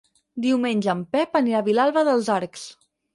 Diumenge 0.45 0.89
en 0.93 1.03
Pep 1.15 1.37
anirà 1.39 1.59
a 1.59 1.65
Vilalba 1.67 2.03
dels 2.09 2.31
Arcs. 2.37 2.65